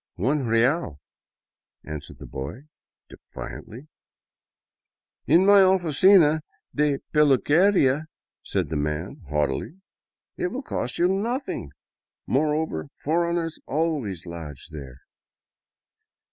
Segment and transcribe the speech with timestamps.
[0.29, 0.99] "One real,"
[1.85, 2.61] answered the boy,
[3.07, 3.87] defiantly.
[4.57, 6.41] *' In my oUcina
[6.73, 8.05] de peluqueria,"
[8.41, 9.79] said the man, haughtily,"
[10.39, 11.69] it will cost you nothing.
[12.25, 15.01] Moreover, foreigners always lodge there."